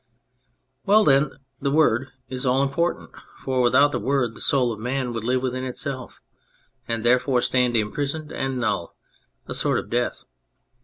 [0.83, 1.29] Well then,
[1.61, 5.13] the Word is all important, for without the W T ord the soul of man
[5.13, 6.19] would live within itself,
[6.87, 8.95] and therefore stand imprisoned and null,
[9.45, 10.23] a sort of death.